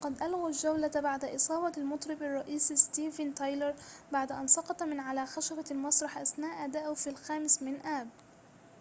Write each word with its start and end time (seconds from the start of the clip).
وقد 0.01 0.23
الغوا 0.23 0.47
الجولة 0.47 0.91
بعد 1.03 1.25
إصابة 1.25 1.71
المطرب 1.77 2.23
الرئيسي 2.23 2.75
ستيفن 2.75 3.33
تايلر 3.35 3.73
بعد 4.11 4.31
أن 4.31 4.47
سقط 4.47 4.83
من 4.83 4.99
على 4.99 5.25
خشبة 5.25 5.63
المسرح 5.71 6.17
أثناء 6.17 6.65
أدائه 6.65 6.93
في 6.93 7.09
الخامس 7.09 7.63
من 7.63 7.81
آب 7.85 8.07